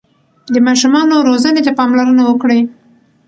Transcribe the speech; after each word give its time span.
د 0.53 0.55
ماشومانو 0.67 1.25
روزنې 1.27 1.61
ته 1.65 1.71
پاملرنه 1.79 2.23
وکړئ. 2.25 2.59